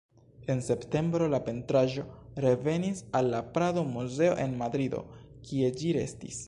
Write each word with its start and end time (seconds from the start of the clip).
En 0.53 0.61
septembro, 0.67 1.27
la 1.33 1.39
pentraĵo 1.49 2.05
revenis 2.47 3.05
al 3.21 3.31
la 3.35 3.45
Prado-Muzeo 3.57 4.35
en 4.47 4.59
Madrido, 4.63 5.05
kie 5.51 5.75
ĝi 5.83 5.99
restis. 6.01 6.39